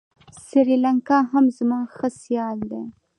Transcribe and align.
سریلانکا 0.47 1.17
هم 1.31 1.45
زموږ 1.57 1.85
ښه 1.95 2.07
سیال 2.21 2.57
دی. 2.71 2.83